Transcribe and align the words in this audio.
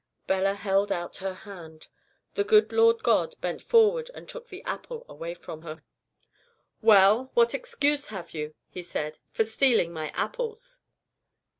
Bella 0.25 0.55
held 0.55 0.91
out 0.91 1.17
her 1.17 1.35
hand. 1.35 1.87
The 2.33 2.43
good 2.43 2.71
Lord 2.73 3.03
God 3.03 3.35
bent 3.39 3.61
forward 3.61 4.09
and 4.15 4.27
took 4.27 4.47
the 4.47 4.63
apple 4.63 5.05
away 5.07 5.35
from 5.35 5.61
her. 5.61 5.83
"'Well, 6.81 7.29
what 7.35 7.53
excuse 7.53 8.07
have 8.07 8.33
you,' 8.33 8.55
He 8.71 8.81
said, 8.81 9.19
'for 9.29 9.43
stealing 9.45 9.93
My 9.93 10.09
apples?' 10.15 10.79